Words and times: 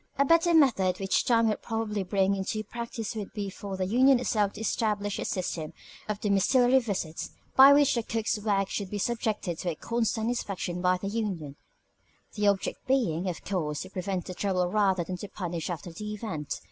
A 0.17 0.25
better 0.25 0.55
method 0.55 0.99
which 0.99 1.25
time 1.25 1.47
would 1.49 1.61
probably 1.61 2.01
bring 2.01 2.35
into 2.35 2.63
practice 2.63 3.15
would 3.15 3.31
be 3.33 3.51
for 3.51 3.77
the 3.77 3.85
union 3.85 4.19
itself 4.19 4.53
to 4.53 4.61
establish 4.61 5.19
a 5.19 5.25
system 5.25 5.73
of 6.09 6.19
domiciliary 6.19 6.79
visits, 6.79 7.29
by 7.55 7.71
which 7.71 7.93
the 7.93 8.01
cook's 8.01 8.39
work 8.39 8.67
should 8.67 8.89
be 8.89 8.97
subjected 8.97 9.59
to 9.59 9.69
a 9.69 9.75
constant 9.75 10.29
inspection 10.29 10.81
by 10.81 10.97
the 10.97 11.07
union 11.07 11.55
the 12.33 12.47
object 12.47 12.83
being, 12.87 13.29
of 13.29 13.45
course, 13.45 13.81
to 13.81 13.91
prevent 13.91 14.25
trouble 14.37 14.65
rather 14.71 15.03
than 15.03 15.17
to 15.17 15.27
punish 15.27 15.69
after 15.69 15.91
the 15.91 16.13
event. 16.15 16.59